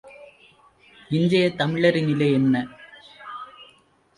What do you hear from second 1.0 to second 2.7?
இன்றைய தமிழரின் நிலை என்ன?